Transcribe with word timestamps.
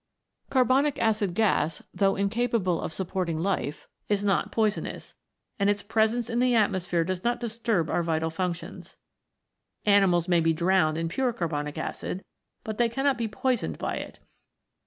Carbonic 0.49 0.97
acid 0.99 1.35
gas 1.35 1.83
though 1.93 2.15
incapable 2.15 2.81
of 2.81 2.91
supporting 2.91 3.37
life 3.37 3.87
is 4.09 4.23
not 4.23 4.51
poisonous, 4.51 5.13
and 5.59 5.69
its 5.69 5.83
presence 5.83 6.27
in 6.27 6.39
the 6.39 6.53
atmo 6.53 6.81
sphere 6.83 7.03
does 7.03 7.23
not 7.23 7.39
disturb 7.39 7.87
our 7.87 8.01
vital 8.01 8.31
functions. 8.31 8.97
Ani 9.85 10.07
mals 10.07 10.27
may 10.27 10.41
be 10.41 10.53
drowned 10.53 10.97
in 10.97 11.07
pure 11.07 11.31
carbonic 11.33 11.77
acid, 11.77 12.23
but 12.63 12.79
they 12.79 12.89
cannot 12.89 13.19
be 13.19 13.27
poisoned 13.27 13.77
by 13.77 13.93
it. 13.93 14.17